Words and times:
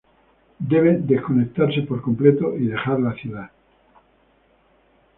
Debe 0.71 0.93
desconectarse 0.97 1.83
por 1.83 2.01
completo 2.01 2.57
y 2.57 2.65
dejar 2.65 2.99
la 3.01 3.13
ciudad. 3.13 3.51